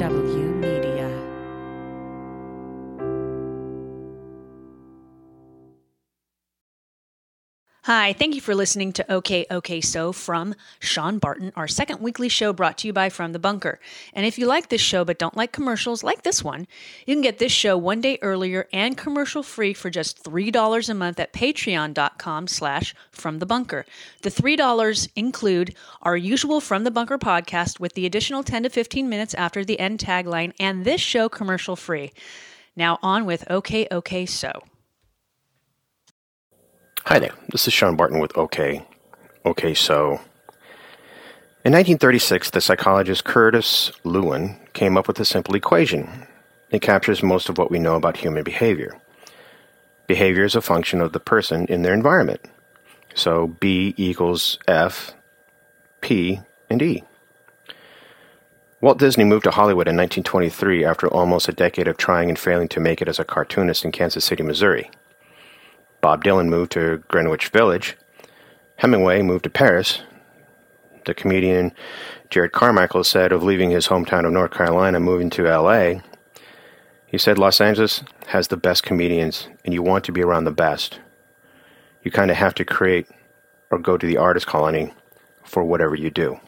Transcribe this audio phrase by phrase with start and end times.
[0.00, 0.79] FW
[7.84, 12.28] Hi, thank you for listening to OK OK So from Sean Barton, our second weekly
[12.28, 13.80] show brought to you by From the Bunker.
[14.12, 16.66] And if you like this show but don't like commercials like this one,
[17.06, 20.94] you can get this show one day earlier and commercial free for just $3 a
[20.94, 23.86] month at patreon.com slash from the bunker.
[24.20, 29.08] The $3 include our usual From the Bunker podcast with the additional 10 to 15
[29.08, 32.12] minutes after the end tagline and this show commercial free.
[32.76, 34.69] Now on with OK OK So.
[37.10, 38.86] Hi there, this is Sean Barton with OK.
[39.44, 40.20] OK, so.
[41.64, 46.08] In 1936, the psychologist Curtis Lewin came up with a simple equation.
[46.70, 48.96] It captures most of what we know about human behavior.
[50.06, 52.42] Behavior is a function of the person in their environment.
[53.16, 55.12] So B equals F,
[56.02, 56.38] P,
[56.70, 57.02] and E.
[58.80, 62.68] Walt Disney moved to Hollywood in 1923 after almost a decade of trying and failing
[62.68, 64.88] to make it as a cartoonist in Kansas City, Missouri.
[66.00, 67.96] Bob Dylan moved to Greenwich Village.
[68.76, 70.02] Hemingway moved to Paris.
[71.04, 71.72] The comedian
[72.30, 76.00] Jerrod Carmichael said of leaving his hometown of North Carolina, moving to LA,
[77.10, 80.52] he said Los Angeles has the best comedians, and you want to be around the
[80.52, 81.00] best.
[82.04, 83.08] You kind of have to create
[83.70, 84.94] or go to the artist colony
[85.44, 86.38] for whatever you do.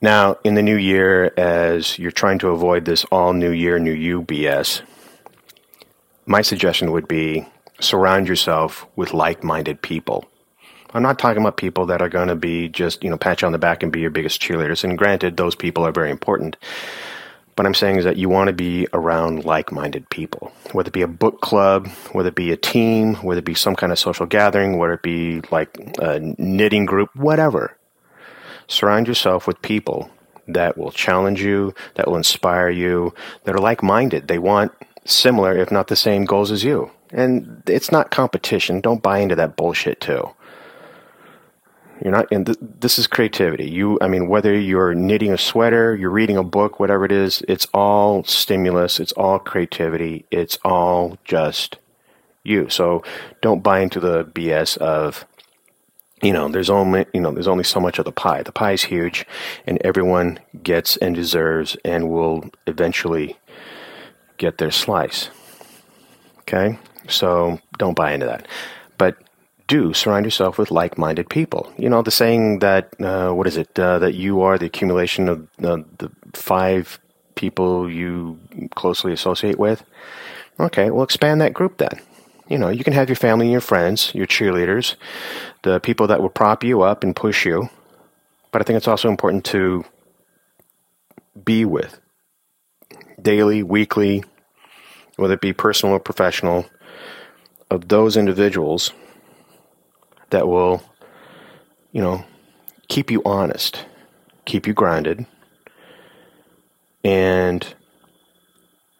[0.00, 3.92] Now, in the new year, as you're trying to avoid this all new year, new
[3.92, 4.82] you BS,
[6.28, 7.48] my suggestion would be
[7.80, 10.28] surround yourself with like minded people.
[10.92, 13.46] I'm not talking about people that are going to be just, you know, pat you
[13.46, 14.84] on the back and be your biggest cheerleaders.
[14.84, 16.56] And granted, those people are very important.
[17.56, 20.92] But I'm saying is that you want to be around like minded people, whether it
[20.92, 23.98] be a book club, whether it be a team, whether it be some kind of
[23.98, 27.76] social gathering, whether it be like a knitting group, whatever.
[28.68, 30.10] Surround yourself with people
[30.46, 34.28] that will challenge you, that will inspire you, that are like minded.
[34.28, 34.72] They want
[35.08, 36.90] similar, if not the same, goals as you.
[37.10, 38.80] And it's not competition.
[38.80, 40.30] Don't buy into that bullshit too.
[42.02, 43.68] You're not, and th- this is creativity.
[43.68, 47.42] You, I mean, whether you're knitting a sweater, you're reading a book, whatever it is,
[47.48, 49.00] it's all stimulus.
[49.00, 50.24] It's all creativity.
[50.30, 51.78] It's all just
[52.44, 52.68] you.
[52.68, 53.02] So
[53.42, 55.24] don't buy into the BS of,
[56.22, 58.42] you know, there's only, you know, there's only so much of the pie.
[58.42, 59.26] The pie is huge
[59.66, 63.38] and everyone gets and deserves and will eventually
[64.38, 65.30] get their slice.
[66.40, 66.78] Okay?
[67.08, 68.48] So don't buy into that.
[68.96, 69.16] But
[69.66, 71.72] do surround yourself with like minded people.
[71.76, 75.28] You know, the saying that, uh, what is it, uh, that you are the accumulation
[75.28, 76.98] of uh, the five
[77.34, 78.38] people you
[78.74, 79.84] closely associate with?
[80.58, 82.00] Okay, well, expand that group then.
[82.48, 84.96] You know, you can have your family and your friends, your cheerleaders,
[85.62, 87.68] the people that will prop you up and push you.
[88.50, 89.84] But I think it's also important to
[91.44, 92.00] be with
[93.20, 94.24] daily, weekly,
[95.16, 96.66] whether it be personal or professional,
[97.70, 98.92] of those individuals
[100.30, 100.82] that will,
[101.92, 102.24] you know,
[102.88, 103.84] keep you honest,
[104.44, 105.26] keep you grounded,
[107.04, 107.74] and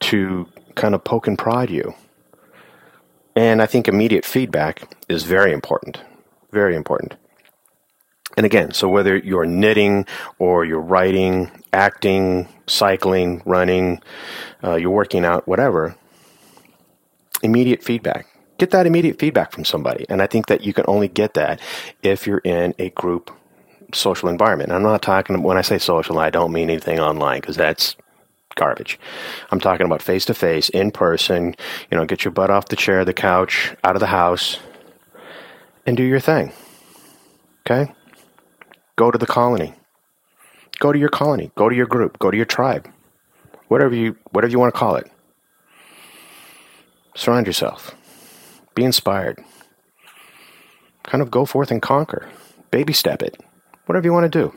[0.00, 1.94] to kind of poke and prod you.
[3.36, 6.00] And I think immediate feedback is very important.
[6.50, 7.14] Very important.
[8.40, 10.06] And again, so whether you're knitting
[10.38, 14.00] or you're writing, acting, cycling, running,
[14.64, 15.94] uh, you're working out, whatever,
[17.42, 18.28] immediate feedback.
[18.56, 20.06] Get that immediate feedback from somebody.
[20.08, 21.60] And I think that you can only get that
[22.02, 23.30] if you're in a group
[23.92, 24.72] social environment.
[24.72, 27.94] I'm not talking, when I say social, I don't mean anything online because that's
[28.54, 28.98] garbage.
[29.50, 31.54] I'm talking about face to face, in person,
[31.90, 34.58] you know, get your butt off the chair, the couch, out of the house,
[35.84, 36.54] and do your thing.
[37.66, 37.92] Okay?
[39.00, 39.72] Go to the colony.
[40.78, 41.50] Go to your colony.
[41.54, 42.18] Go to your group.
[42.18, 42.86] Go to your tribe.
[43.68, 45.10] Whatever you whatever you want to call it.
[47.14, 47.94] Surround yourself.
[48.74, 49.42] Be inspired.
[51.04, 52.28] Kind of go forth and conquer.
[52.70, 53.42] Baby step it.
[53.86, 54.54] Whatever you want to do.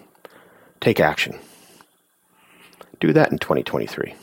[0.82, 1.40] Take action.
[3.00, 4.14] Do that in 2023.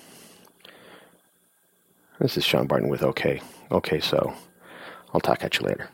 [2.19, 3.41] This is Sean Barton with OK.
[3.71, 4.35] OK, so
[5.15, 5.89] I'll talk at you later.